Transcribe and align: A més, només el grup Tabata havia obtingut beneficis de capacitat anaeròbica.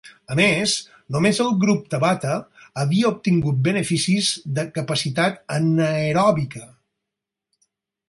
A 0.33 0.35
més, 0.37 0.71
només 1.15 1.41
el 1.45 1.51
grup 1.63 1.83
Tabata 1.91 2.39
havia 2.85 3.11
obtingut 3.17 3.61
beneficis 3.69 4.33
de 4.59 4.67
capacitat 4.81 5.41
anaeròbica. 5.61 6.69